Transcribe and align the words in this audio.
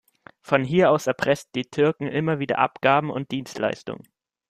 Von 0.41 0.63
hier 0.63 0.89
aus 0.89 1.05
erpressten 1.05 1.51
die 1.53 1.69
Türken 1.69 2.07
immer 2.07 2.39
wieder 2.39 2.57
Abgaben 2.57 3.11
und 3.11 3.29
Dienstleistungen. 3.29 4.01